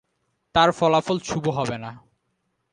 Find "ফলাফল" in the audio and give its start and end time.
0.71-1.17